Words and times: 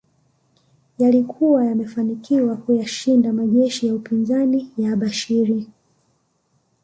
Yalikuwa 0.97 1.65
yamefanikiwa 1.65 2.57
kuyashinda 2.57 3.33
majeshi 3.33 3.87
ya 3.87 3.95
upinzani 3.95 4.71
ya 4.77 4.93
Abushiri 4.93 5.67